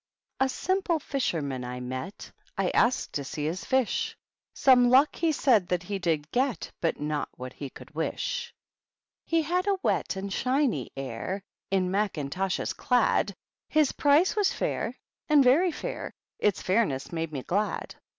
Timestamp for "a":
0.39-0.49, 9.67-9.77